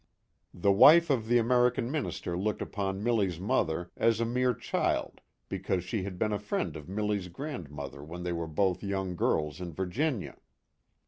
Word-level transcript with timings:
The 0.55 0.71
wife 0.71 1.11
of 1.11 1.27
the 1.27 1.37
American 1.37 1.91
Minister 1.91 2.35
looked 2.35 2.59
"MISSMILLY." 2.61 2.75
109 2.85 2.89
upon 2.89 3.03
Milly's 3.03 3.39
mother 3.39 3.91
as 3.95 4.19
a 4.19 4.25
mere 4.25 4.55
child 4.55 5.21
because 5.47 5.83
she 5.83 6.01
had 6.01 6.17
been 6.17 6.33
a 6.33 6.39
friend 6.39 6.75
of 6.75 6.89
Milly's 6.89 7.27
grandmother 7.27 8.03
when 8.03 8.23
they 8.23 8.33
were 8.33 8.47
both 8.47 8.81
young 8.81 9.15
girls 9.15 9.61
in 9.61 9.71
Virginia. 9.73 10.37